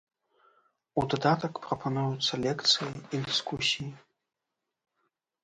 [1.01, 3.87] У дадатак прапануюцца лекцыі і дыскусіі.